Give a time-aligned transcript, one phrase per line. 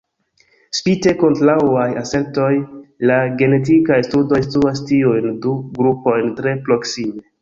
[0.77, 2.49] Spite kontraŭaj asertoj,
[3.11, 7.25] la genetikaj studoj situas tiujn du grupojn tre proksime.